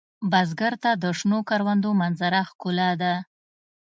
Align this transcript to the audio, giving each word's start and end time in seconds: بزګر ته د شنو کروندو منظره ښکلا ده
بزګر 0.31 0.73
ته 0.83 0.91
د 1.03 1.03
شنو 1.19 1.39
کروندو 1.49 1.89
منظره 2.01 2.41
ښکلا 2.49 2.89
ده 3.01 3.13